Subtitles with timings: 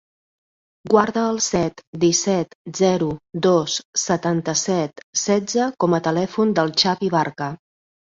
[0.93, 3.11] Guarda el set, disset, zero,
[3.49, 3.77] dos,
[4.07, 7.57] setanta-set, setze com a telèfon del Xavi Barca.